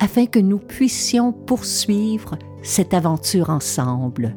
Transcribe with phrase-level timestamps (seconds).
[0.00, 4.36] afin que nous puissions poursuivre cette aventure ensemble.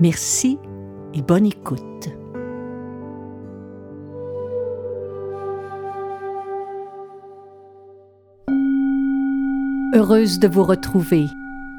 [0.00, 0.58] Merci
[1.14, 1.80] et bonne écoute.
[9.92, 11.26] Heureuse de vous retrouver.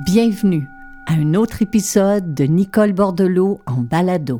[0.05, 0.67] Bienvenue
[1.07, 4.39] à un autre épisode de Nicole Bordelot en balado.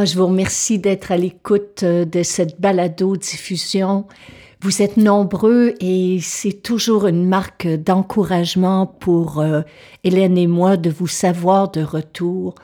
[0.00, 4.06] Ah, je vous remercie d'être à l'écoute euh, de cette balado-diffusion.
[4.62, 9.60] Vous êtes nombreux et c'est toujours une marque d'encouragement pour euh,
[10.02, 12.54] Hélène et moi de vous savoir de retour,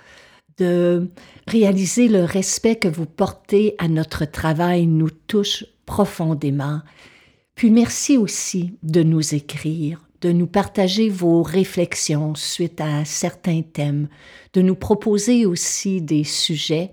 [0.57, 1.11] de
[1.47, 6.81] réaliser le respect que vous portez à notre travail nous touche profondément.
[7.55, 14.09] Puis merci aussi de nous écrire, de nous partager vos réflexions suite à certains thèmes,
[14.55, 16.93] de nous proposer aussi des sujets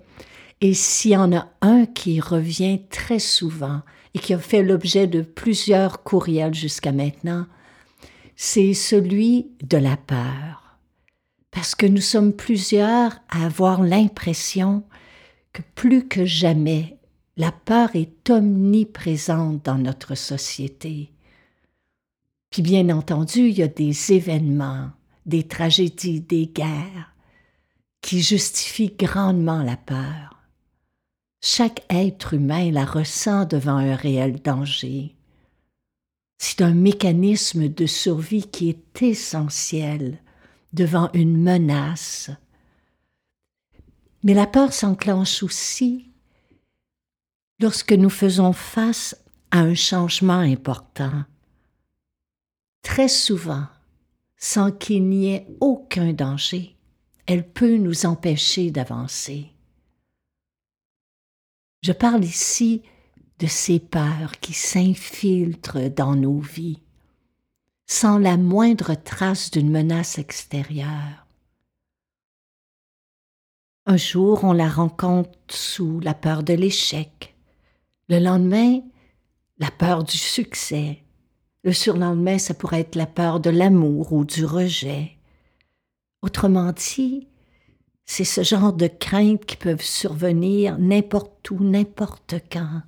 [0.63, 3.81] et s'il y en a un qui revient très souvent
[4.13, 7.47] et qui a fait l'objet de plusieurs courriels jusqu'à maintenant,
[8.37, 10.79] c'est celui de la peur.
[11.51, 14.85] Parce que nous sommes plusieurs à avoir l'impression
[15.51, 16.97] que plus que jamais,
[17.35, 21.11] la peur est omniprésente dans notre société.
[22.51, 24.91] Puis bien entendu, il y a des événements,
[25.25, 27.13] des tragédies, des guerres
[27.99, 30.32] qui justifient grandement la peur.
[31.45, 35.13] Chaque être humain la ressent devant un réel danger.
[36.37, 40.19] C'est un mécanisme de survie qui est essentiel
[40.71, 42.31] devant une menace.
[44.23, 46.09] Mais la peur s'enclenche aussi
[47.59, 49.13] lorsque nous faisons face
[49.51, 51.25] à un changement important.
[52.83, 53.67] Très souvent,
[54.37, 56.77] sans qu'il n'y ait aucun danger,
[57.25, 59.52] elle peut nous empêcher d'avancer.
[61.83, 62.81] Je parle ici
[63.39, 66.79] de ces peurs qui s'infiltrent dans nos vies,
[67.85, 71.27] sans la moindre trace d'une menace extérieure.
[73.85, 77.35] Un jour, on la rencontre sous la peur de l'échec.
[78.07, 78.79] Le lendemain,
[79.57, 81.03] la peur du succès.
[81.65, 85.17] Le surlendemain, ça pourrait être la peur de l'amour ou du rejet.
[86.21, 87.27] Autrement dit,
[88.05, 92.81] c'est ce genre de craintes qui peuvent survenir n'importe où, n'importe quand.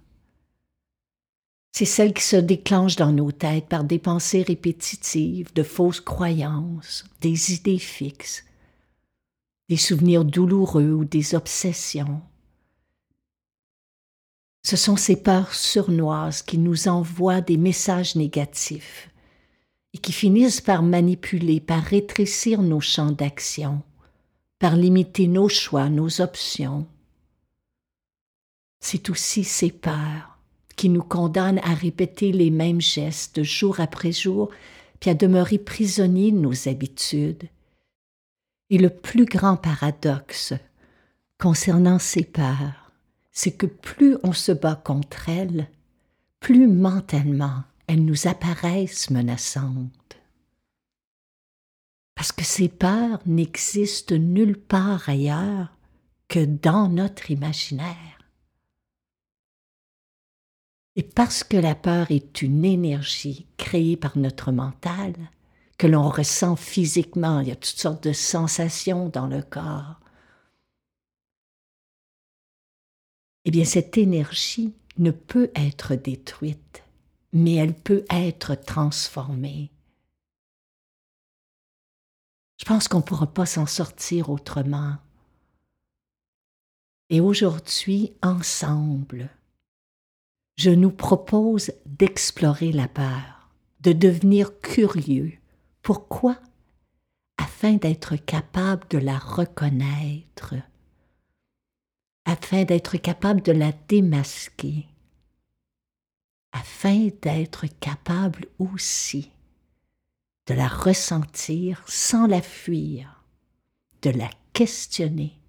[1.72, 7.06] C'est celles qui se déclenchent dans nos têtes par des pensées répétitives, de fausses croyances,
[7.22, 8.46] des idées fixes,
[9.68, 12.22] des souvenirs douloureux ou des obsessions.
[14.64, 19.10] Ce sont ces peurs surnoises qui nous envoient des messages négatifs
[19.94, 23.84] et qui finissent par manipuler, par rétrécir nos champs d'action
[24.66, 26.88] par limiter nos choix, nos options.
[28.80, 30.40] C'est aussi ces peurs
[30.76, 34.50] qui nous condamnent à répéter les mêmes gestes jour après jour,
[35.00, 37.44] puis à demeurer prisonniers de nos habitudes.
[38.72, 40.56] Et le plus grand paradoxe
[41.40, 42.92] concernant ces peurs,
[43.32, 45.70] c'est que plus on se bat contre elles,
[46.40, 50.05] plus mentalement elles nous apparaissent menaçantes.
[52.16, 55.78] Parce que ces peurs n'existent nulle part ailleurs
[56.28, 58.16] que dans notre imaginaire.
[60.96, 65.14] Et parce que la peur est une énergie créée par notre mental,
[65.78, 70.00] que l'on ressent physiquement, il y a toutes sortes de sensations dans le corps,
[73.44, 76.84] eh bien cette énergie ne peut être détruite,
[77.34, 79.75] mais elle peut être transformée.
[82.58, 84.98] Je pense qu'on ne pourra pas s'en sortir autrement.
[87.10, 89.30] Et aujourd'hui, ensemble,
[90.58, 93.50] je nous propose d'explorer la peur,
[93.82, 95.34] de devenir curieux.
[95.82, 96.40] Pourquoi?
[97.38, 100.56] Afin d'être capable de la reconnaître,
[102.24, 104.88] afin d'être capable de la démasquer,
[106.54, 109.35] afin d'être capable aussi
[110.48, 113.24] de la ressentir sans la fuir,
[114.02, 115.40] de la questionner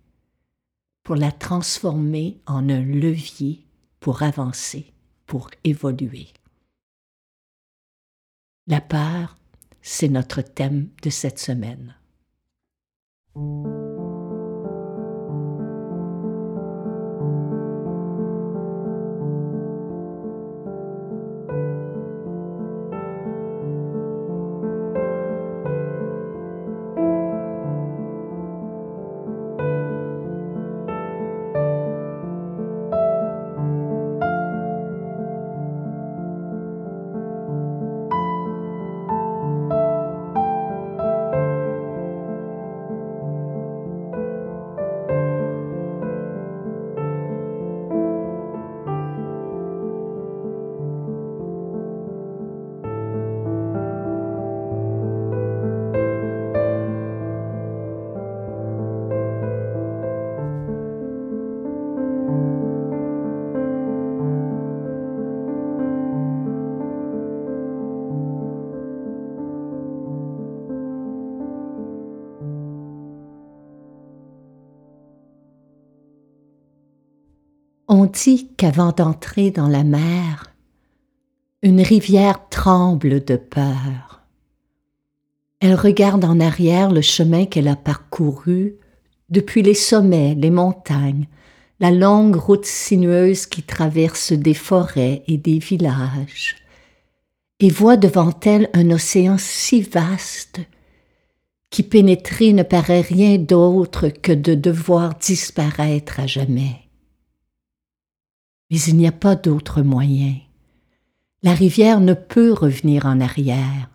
[1.02, 3.64] pour la transformer en un levier
[4.00, 4.93] pour avancer,
[5.26, 6.28] pour évoluer.
[8.66, 9.37] La peur,
[9.82, 11.94] c'est notre thème de cette semaine.
[78.56, 80.55] Qu'avant d'entrer dans la mer,
[81.62, 84.23] une rivière tremble de peur.
[85.61, 88.76] Elle regarde en arrière le chemin qu'elle a parcouru
[89.29, 91.26] depuis les sommets, les montagnes,
[91.81, 96.56] la longue route sinueuse qui traverse des forêts et des villages,
[97.58, 100.61] et voit devant elle un océan si vaste
[101.70, 106.85] qui pénétrer ne paraît rien d'autre que de devoir disparaître à jamais.
[108.70, 110.36] Mais il n'y a pas d'autre moyen.
[111.42, 113.88] La rivière ne peut revenir en arrière.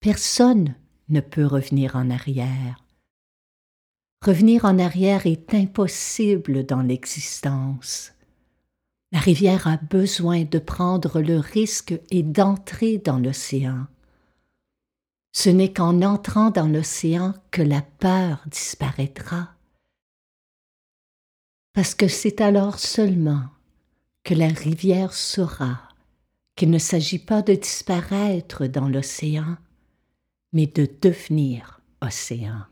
[0.00, 0.74] Personne
[1.08, 2.84] ne peut revenir en arrière.
[4.24, 8.12] Revenir en arrière est impossible dans l'existence.
[9.12, 13.86] La rivière a besoin de prendre le risque et d'entrer dans l'océan.
[15.32, 19.54] Ce n'est qu'en entrant dans l'océan que la peur disparaîtra
[21.72, 23.44] parce que c'est alors seulement
[24.24, 25.80] que la rivière saura
[26.56, 29.56] qu'il ne s'agit pas de disparaître dans l'océan,
[30.52, 32.64] mais de devenir océan.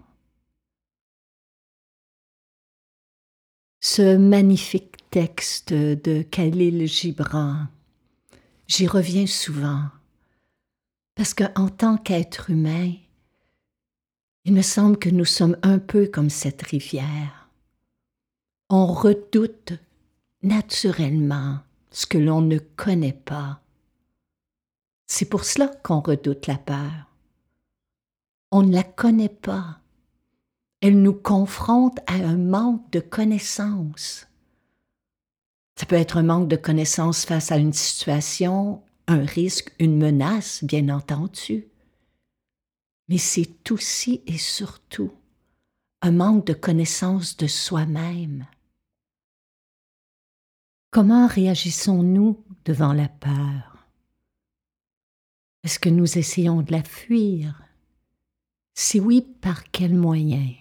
[3.80, 7.68] Ce magnifique texte de Khalil Gibran,
[8.66, 9.84] j'y reviens souvent,
[11.14, 12.92] parce qu'en tant qu'être humain,
[14.44, 17.37] il me semble que nous sommes un peu comme cette rivière
[18.70, 19.72] on redoute
[20.42, 21.60] naturellement
[21.90, 23.60] ce que l'on ne connaît pas.
[25.06, 27.08] C'est pour cela qu'on redoute la peur.
[28.50, 29.80] On ne la connaît pas.
[30.80, 34.26] Elle nous confronte à un manque de connaissances.
[35.76, 40.62] Ça peut être un manque de connaissances face à une situation, un risque, une menace,
[40.62, 41.68] bien entendu.
[43.08, 45.12] Mais c'est aussi et surtout
[46.02, 48.46] un manque de connaissance de soi-même.
[50.90, 53.86] Comment réagissons-nous devant la peur?
[55.62, 57.62] Est-ce que nous essayons de la fuir?
[58.74, 60.54] Si oui, par quels moyens?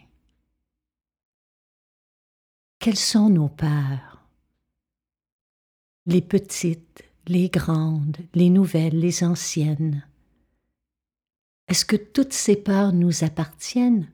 [2.80, 4.22] Quelles sont nos peurs?
[6.08, 10.06] Les petites, les grandes, les nouvelles, les anciennes.
[11.70, 14.10] Est-ce que toutes ces peurs nous appartiennent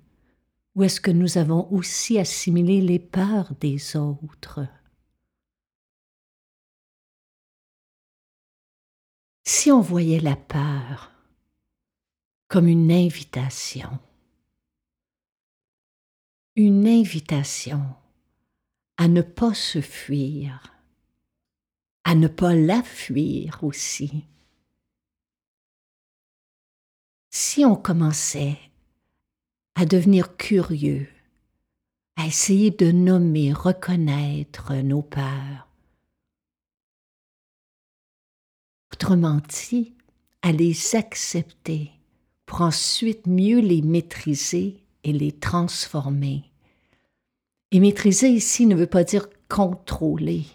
[0.75, 4.67] ou est-ce que nous avons aussi assimilé les peurs des autres?
[9.55, 11.11] Si on voyait la peur
[12.47, 13.99] comme une invitation,
[16.55, 17.85] une invitation
[18.97, 20.73] à ne pas se fuir,
[22.03, 24.25] à ne pas la fuir aussi.
[27.29, 28.57] Si on commençait
[29.75, 31.07] à devenir curieux,
[32.15, 35.72] à essayer de nommer, reconnaître nos peurs,
[39.03, 39.41] Autrement
[40.43, 41.91] à les accepter
[42.45, 46.49] pour ensuite mieux les maîtriser et les transformer.
[47.71, 50.45] Et maîtriser ici ne veut pas dire contrôler.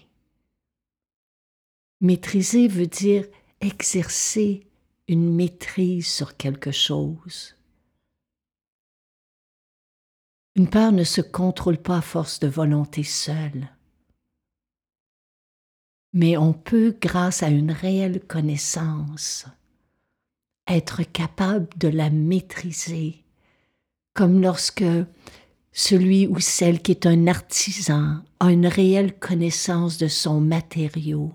[2.01, 3.27] Maîtriser veut dire
[3.61, 4.67] exercer
[5.09, 7.55] une maîtrise sur quelque chose.
[10.57, 13.69] Une peur ne se contrôle pas à force de volonté seule
[16.13, 19.47] mais on peut, grâce à une réelle connaissance,
[20.67, 23.25] être capable de la maîtriser,
[24.15, 24.85] comme lorsque
[25.73, 31.33] celui ou celle qui est un artisan a une réelle connaissance de son matériau,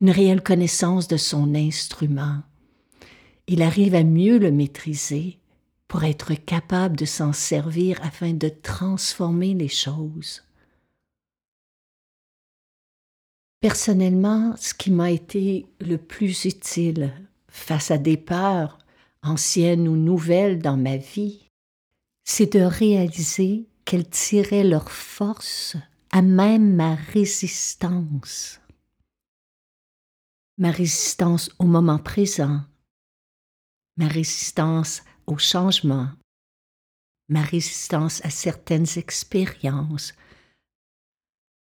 [0.00, 2.42] une réelle connaissance de son instrument.
[3.46, 5.38] Il arrive à mieux le maîtriser
[5.88, 10.42] pour être capable de s'en servir afin de transformer les choses.
[13.60, 17.12] Personnellement, ce qui m'a été le plus utile
[17.48, 18.78] face à des peurs,
[19.22, 21.50] anciennes ou nouvelles dans ma vie,
[22.24, 25.76] c'est de réaliser qu'elles tiraient leur force
[26.10, 28.60] à même ma résistance.
[30.56, 32.62] Ma résistance au moment présent,
[33.98, 36.08] ma résistance au changement,
[37.28, 40.14] ma résistance à certaines expériences,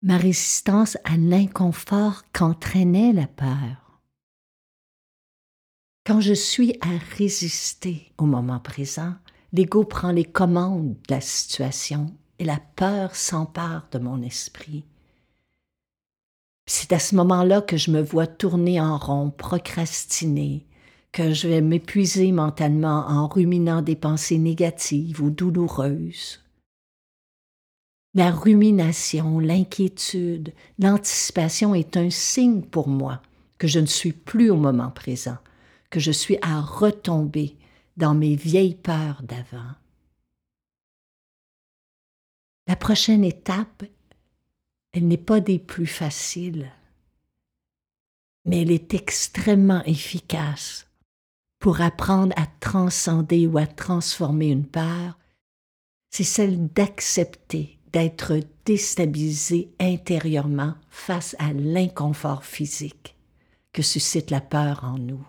[0.05, 3.99] ma résistance à l'inconfort qu'entraînait la peur.
[6.05, 9.15] Quand je suis à résister au moment présent,
[9.51, 14.85] l'ego prend les commandes de la situation et la peur s'empare de mon esprit.
[16.67, 20.67] C'est à ce moment-là que je me vois tourner en rond, procrastiner,
[21.13, 26.44] que je vais m'épuiser mentalement en ruminant des pensées négatives ou douloureuses.
[28.15, 33.21] La rumination, l'inquiétude, l'anticipation est un signe pour moi
[33.57, 35.37] que je ne suis plus au moment présent,
[35.89, 37.57] que je suis à retomber
[37.97, 39.75] dans mes vieilles peurs d'avant.
[42.67, 43.83] La prochaine étape,
[44.93, 46.71] elle n'est pas des plus faciles,
[48.45, 50.87] mais elle est extrêmement efficace
[51.59, 55.19] pour apprendre à transcender ou à transformer une peur,
[56.11, 63.15] c'est celle d'accepter d'être déstabilisé intérieurement face à l'inconfort physique
[63.71, 65.25] que suscite la peur en nous.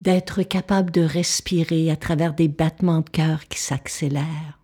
[0.00, 4.58] D'être capable de respirer à travers des battements de cœur qui s'accélèrent,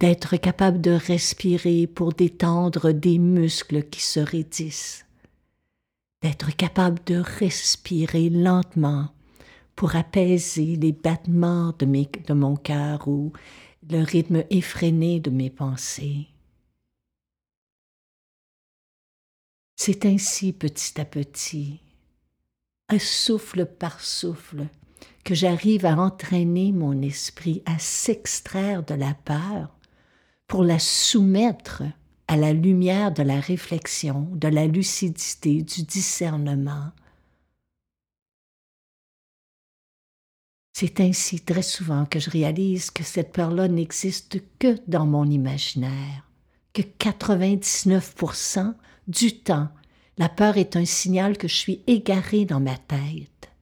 [0.00, 5.04] d'être capable de respirer pour détendre des muscles qui se raidissent,
[6.22, 9.10] d'être capable de respirer lentement
[9.76, 13.34] pour apaiser les battements de, de mon cœur ou
[13.90, 16.28] le rythme effréné de mes pensées.
[19.76, 21.80] C'est ainsi petit à petit,
[22.88, 24.66] un souffle par souffle,
[25.24, 29.76] que j'arrive à entraîner mon esprit à s'extraire de la peur
[30.46, 31.82] pour la soumettre
[32.28, 36.92] à la lumière de la réflexion, de la lucidité, du discernement,
[40.76, 46.28] C'est ainsi très souvent que je réalise que cette peur-là n'existe que dans mon imaginaire,
[46.72, 48.74] que 99%
[49.06, 49.68] du temps,
[50.18, 53.52] la peur est un signal que je suis égaré dans ma tête,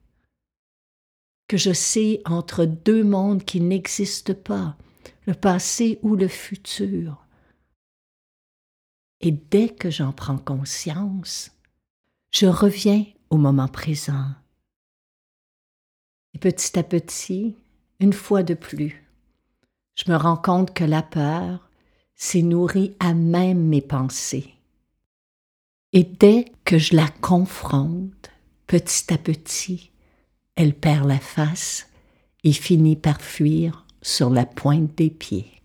[1.49, 4.78] que je sais entre deux mondes qui n'existent pas,
[5.26, 7.26] le passé ou le futur.
[9.21, 11.50] Et dès que j'en prends conscience,
[12.31, 14.31] je reviens au moment présent
[16.35, 17.57] et petit à petit,
[18.01, 19.05] une fois de plus,
[19.95, 21.69] je me rends compte que la peur
[22.15, 24.55] s'est nourrie à même mes pensées.
[25.93, 28.31] Et dès que je la confronte,
[28.67, 29.91] petit à petit,
[30.57, 31.89] elle perd la face
[32.45, 35.62] et finit par fuir sur la pointe des pieds.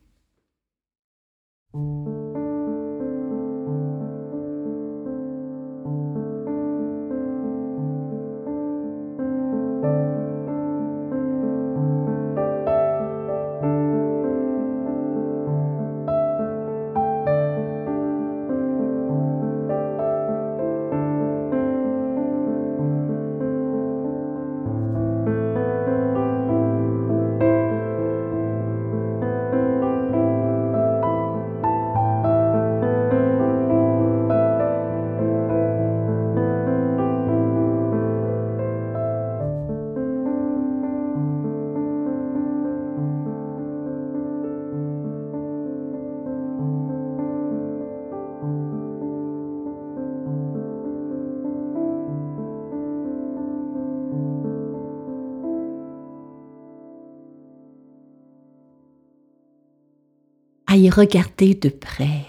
[60.89, 62.25] Regarder de près.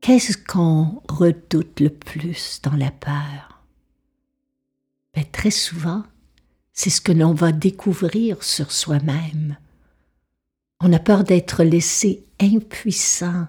[0.00, 3.62] Qu'est-ce qu'on redoute le plus dans la peur?
[5.14, 6.02] Ben, Très souvent,
[6.72, 9.56] c'est ce que l'on va découvrir sur soi-même.
[10.80, 13.46] On a peur d'être laissé impuissant.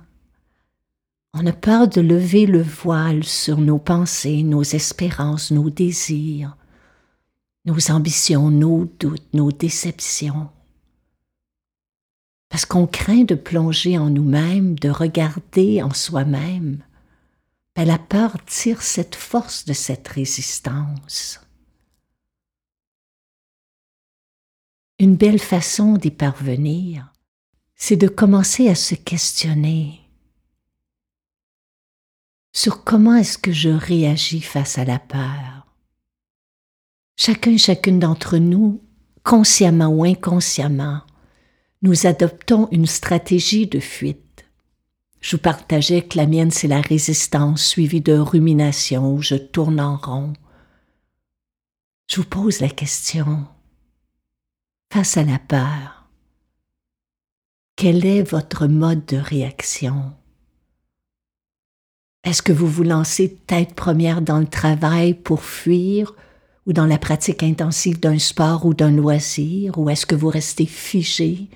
[1.34, 6.58] On a peur de lever le voile sur nos pensées, nos espérances, nos désirs,
[7.66, 10.50] nos ambitions, nos doutes, nos déceptions.
[12.51, 16.84] Parce qu'on craint de plonger en nous-mêmes, de regarder en soi-même.
[17.75, 21.39] Ben, la peur tire cette force de cette résistance.
[25.00, 27.13] Une belle façon d'y parvenir,
[27.75, 30.01] c'est de commencer à se questionner
[32.53, 35.65] sur comment est-ce que je réagis face à la peur.
[37.15, 38.84] Chacun et chacune d'entre nous,
[39.24, 41.01] consciemment ou inconsciemment,
[41.82, 44.46] nous adoptons une stratégie de fuite.
[45.20, 49.80] Je vous partageais que la mienne, c'est la résistance suivie de rumination où je tourne
[49.80, 50.34] en rond.
[52.10, 53.46] Je vous pose la question,
[54.92, 56.10] face à la peur,
[57.76, 60.14] quel est votre mode de réaction?
[62.24, 66.14] Est-ce que vous vous lancez tête première dans le travail pour fuir
[66.68, 70.68] ou dans la pratique intensive d'un sport ou d'un loisir, ou est-ce que vous restez
[70.68, 71.50] figé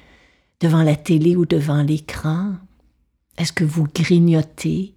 [0.65, 2.55] devant la télé ou devant l'écran?
[3.37, 4.95] Est-ce que vous grignotez?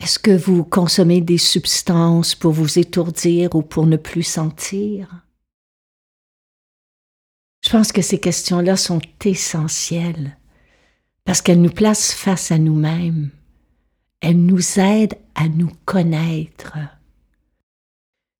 [0.00, 5.26] Est-ce que vous consommez des substances pour vous étourdir ou pour ne plus sentir?
[7.64, 10.38] Je pense que ces questions-là sont essentielles
[11.24, 13.30] parce qu'elles nous placent face à nous-mêmes.
[14.20, 16.78] Elles nous aident à nous connaître.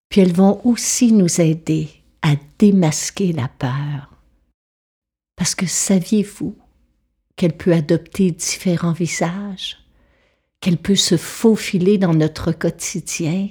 [0.08, 1.90] Puis elles vont aussi nous aider
[2.22, 4.13] à démasquer la peur.
[5.44, 6.56] Parce que saviez-vous
[7.36, 9.76] qu'elle peut adopter différents visages,
[10.58, 13.50] qu'elle peut se faufiler dans notre quotidien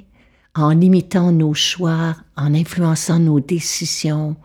[0.55, 4.35] en limitant nos choix, en influençant nos décisions,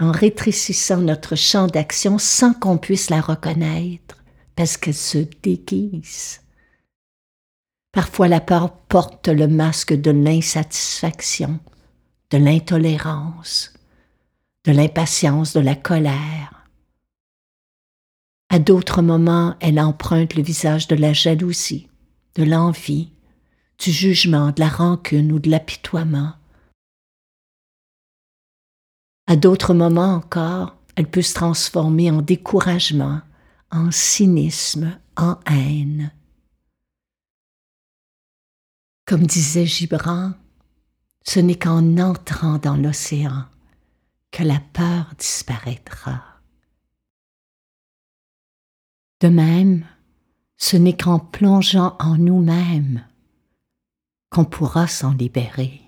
[0.00, 4.24] en rétrécissant notre champ d'action sans qu'on puisse la reconnaître,
[4.56, 6.40] parce qu'elle se déguise?
[7.92, 11.60] Parfois la peur porte le masque de l'insatisfaction,
[12.30, 13.73] de l'intolérance,
[14.64, 16.66] de l'impatience, de la colère.
[18.48, 21.88] À d'autres moments, elle emprunte le visage de la jalousie,
[22.34, 23.10] de l'envie,
[23.78, 26.32] du jugement, de la rancune ou de l'apitoiement.
[29.26, 33.20] À d'autres moments encore, elle peut se transformer en découragement,
[33.70, 36.12] en cynisme, en haine.
[39.06, 40.32] Comme disait Gibran,
[41.26, 43.44] ce n'est qu'en entrant dans l'océan
[44.34, 46.40] que la peur disparaîtra.
[49.20, 49.86] De même,
[50.56, 53.06] ce n'est qu'en plongeant en nous-mêmes
[54.30, 55.82] qu'on pourra s'en libérer.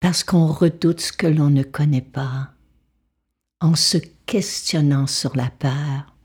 [0.00, 2.54] Parce qu'on redoute ce que l'on ne connaît pas,
[3.60, 6.16] en se questionnant sur la peur,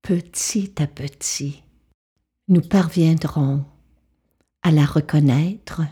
[0.00, 1.62] petit à petit,
[2.48, 3.66] nous parviendrons
[4.62, 5.82] à la reconnaître,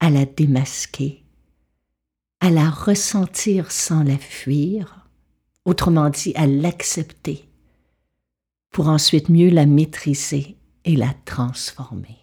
[0.00, 1.21] à la démasquer,
[2.42, 5.06] à la ressentir sans la fuir,
[5.64, 7.48] autrement dit à l'accepter,
[8.72, 12.18] pour ensuite mieux la maîtriser et la transformer.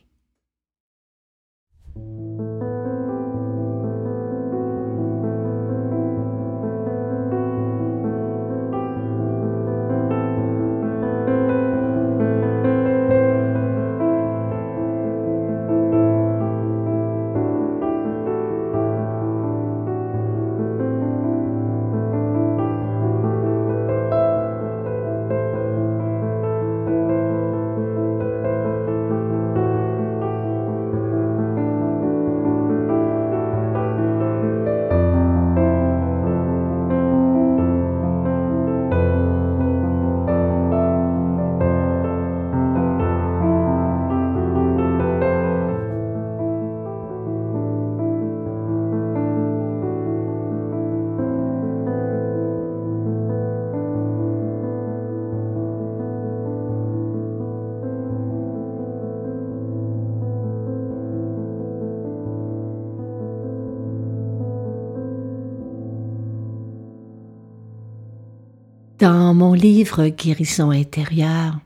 [69.40, 71.62] Mon livre Guérison intérieure,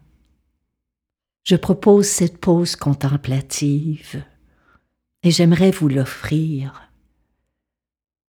[1.43, 4.23] je propose cette pause contemplative
[5.23, 6.91] et j'aimerais vous l'offrir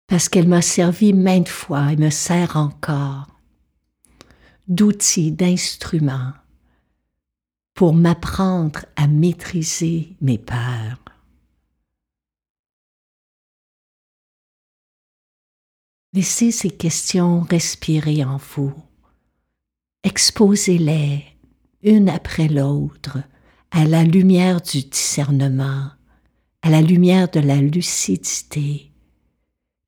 [0.07, 3.39] parce qu'elle m'a servi maintes fois et me sert encore
[4.67, 6.33] d'outil, d'instrument
[7.75, 11.05] pour m'apprendre à maîtriser mes peurs.
[16.15, 18.73] Laissez ces questions respirer en vous
[20.05, 21.25] exposez-les
[21.83, 23.19] une après l'autre
[23.71, 25.91] à la lumière du discernement,
[26.63, 28.93] à la lumière de la lucidité.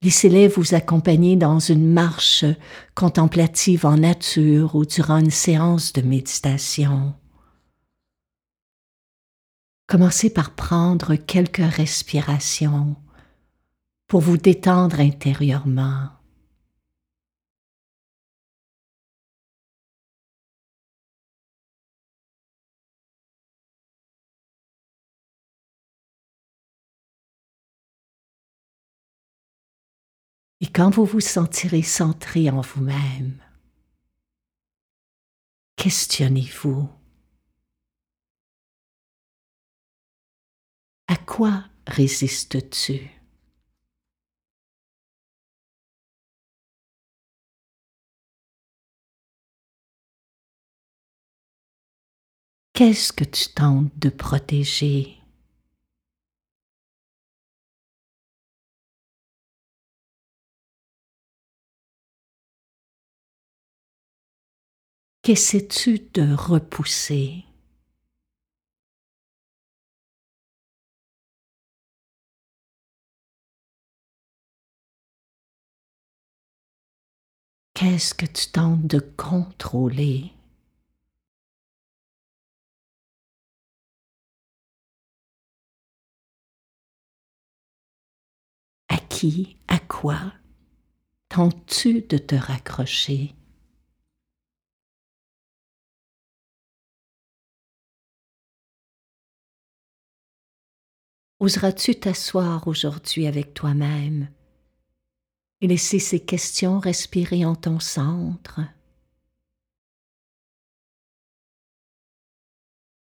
[0.03, 2.45] Laissez-les vous accompagner dans une marche
[2.95, 7.15] contemplative en nature ou durant une séance de méditation.
[9.87, 12.97] Commencez par prendre quelques respirations
[14.09, 16.16] pour vous détendre intérieurement.
[30.77, 33.43] Quand vous vous sentirez centré en vous-même,
[35.77, 36.87] questionnez-vous.
[41.09, 43.11] À quoi résistes-tu?
[52.75, 55.26] Qu'est-ce que tu tentes de protéger?
[65.27, 67.45] Qu'essaies-tu de repousser?
[77.75, 80.31] Qu'est-ce que tu tentes de contrôler?
[88.89, 90.35] À qui, à quoi
[91.29, 93.35] tentes-tu de te raccrocher?
[101.39, 104.31] Oseras-tu t'asseoir aujourd'hui avec toi-même?
[105.61, 108.61] Et laisser ces questions respirer en ton centre.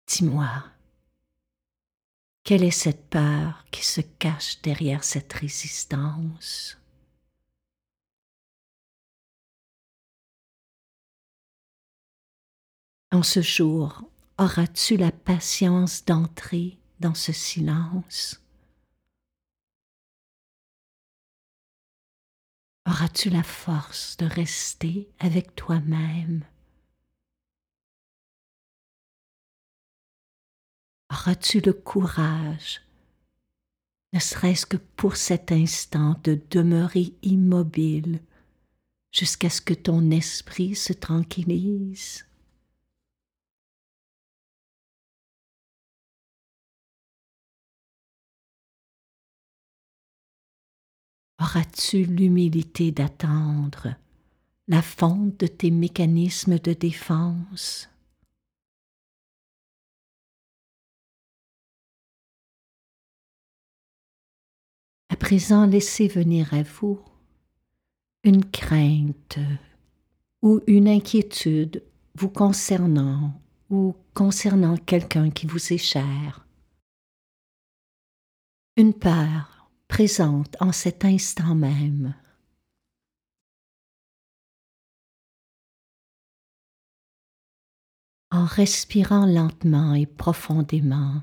[0.06, 0.64] Dis-moi,
[2.44, 6.78] quelle est cette peur qui se cache derrière cette résistance?
[13.10, 18.40] En ce jour, auras-tu la patience d'entrer dans ce silence.
[22.86, 26.44] Auras-tu la force de rester avec toi-même?
[31.10, 32.80] Auras-tu le courage,
[34.12, 38.20] ne serait-ce que pour cet instant, de demeurer immobile
[39.10, 42.24] jusqu'à ce que ton esprit se tranquillise?
[51.42, 53.96] Auras-tu l'humilité d'attendre
[54.68, 57.88] la fonte de tes mécanismes de défense?
[65.08, 67.00] À présent, laissez venir à vous
[68.22, 69.38] une crainte
[70.42, 71.82] ou une inquiétude
[72.14, 73.34] vous concernant
[73.68, 76.46] ou concernant quelqu'un qui vous est cher.
[78.76, 79.61] Une peur
[79.92, 82.14] présente en cet instant même.
[88.30, 91.22] En respirant lentement et profondément,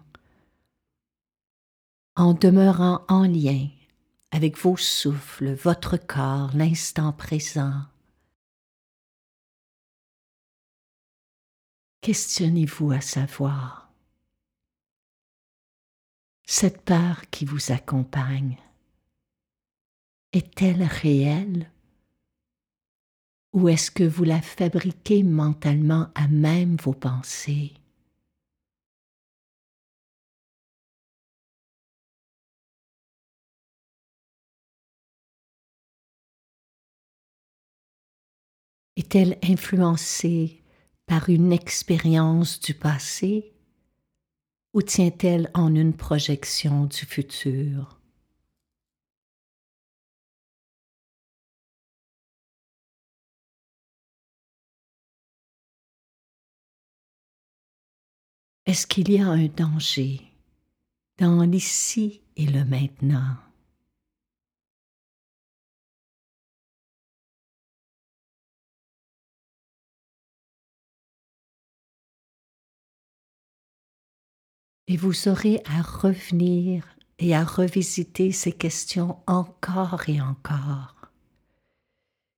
[2.16, 3.70] en demeurant en lien
[4.30, 7.82] avec vos souffles, votre corps, l'instant présent.
[12.02, 13.89] Questionnez-vous à savoir
[16.52, 18.58] cette part qui vous accompagne
[20.34, 21.70] est-elle réelle?
[23.54, 27.76] Ou est-ce que vous la fabriquez mentalement à même vos pensées?
[38.96, 40.64] Est-elle influencée
[41.06, 43.54] par une expérience du passé?
[44.74, 48.00] Ou tient-elle en une projection du futur?
[58.66, 60.22] Est-ce qu'il y a un danger
[61.18, 63.49] dans l'ici et le maintenant?
[74.90, 76.84] Et vous aurez à revenir
[77.20, 80.96] et à revisiter ces questions encore et encore.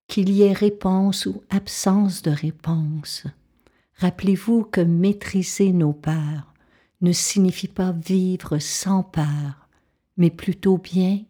[0.08, 3.24] Qu'il y ait réponse ou absence de réponse,
[3.96, 6.54] rappelez-vous que maîtriser nos peurs
[7.00, 9.70] ne signifie pas vivre sans peur,
[10.18, 11.24] mais plutôt bien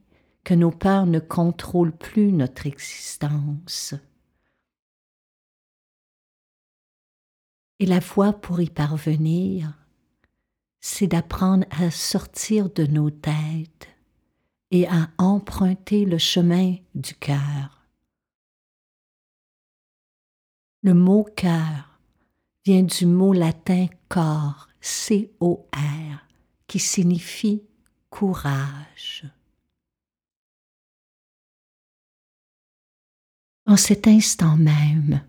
[0.43, 3.93] que nos peurs ne contrôlent plus notre existence.
[7.77, 9.80] Et la voie pour y parvenir,
[10.81, 13.87] c'est d'apprendre à sortir de nos têtes
[14.71, 17.85] et à emprunter le chemin du cœur.
[20.81, 21.99] Le mot cœur
[22.65, 26.27] vient du mot latin cor, C-O-R,
[26.65, 27.61] qui signifie
[28.09, 29.25] courage.
[33.67, 35.21] En cet instant même,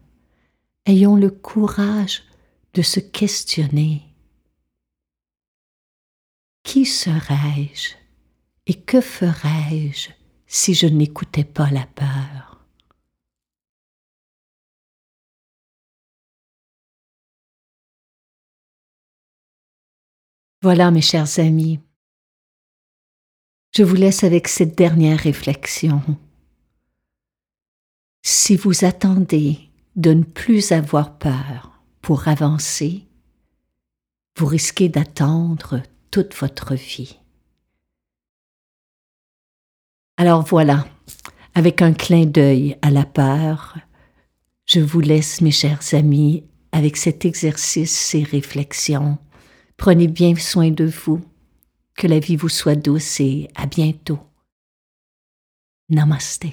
[0.87, 2.23] ayons le courage
[2.73, 4.12] de se questionner.
[6.73, 7.97] Qui serais-je
[8.67, 10.09] et que ferais-je
[10.47, 12.65] si je n'écoutais pas la peur?
[20.63, 21.79] Voilà, mes chers amis,
[23.77, 26.01] je vous laisse avec cette dernière réflexion.
[28.23, 33.07] Si vous attendez de ne plus avoir peur pour avancer,
[34.39, 37.19] vous risquez d'attendre toute votre vie.
[40.19, 40.87] Alors voilà,
[41.55, 43.79] avec un clin d'œil à la peur,
[44.67, 49.19] je vous laisse, mes chers amis, avec cet exercice, ces réflexions.
[49.77, 51.21] Prenez bien soin de vous.
[51.97, 54.21] Que la vie vous soit douce et à bientôt.
[55.89, 56.47] Namaste.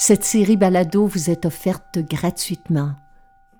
[0.00, 2.92] Cette série balado vous est offerte gratuitement.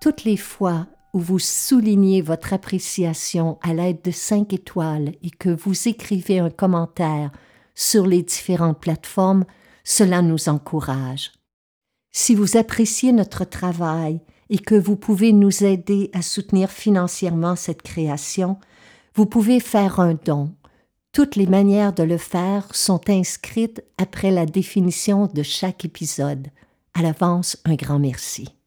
[0.01, 5.49] Toutes les fois où vous soulignez votre appréciation à l'aide de 5 étoiles et que
[5.51, 7.33] vous écrivez un commentaire
[7.75, 9.45] sur les différentes plateformes,
[9.83, 11.33] cela nous encourage.
[12.13, 17.83] Si vous appréciez notre travail et que vous pouvez nous aider à soutenir financièrement cette
[17.83, 18.59] création,
[19.17, 20.55] vous pouvez faire un don
[21.19, 26.47] toutes les manières de le faire sont inscrites après la définition de chaque épisode.
[26.95, 28.58] À l'avance, un grand merci.